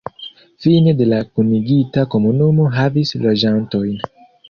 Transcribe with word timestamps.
Fine 0.63 0.91
de 1.01 1.07
la 1.11 1.19
kunigita 1.35 2.07
komunumo 2.17 2.69
havis 2.81 3.17
loĝantojn. 3.29 3.97